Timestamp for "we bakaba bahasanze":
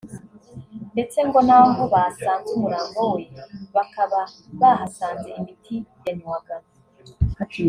3.13-5.27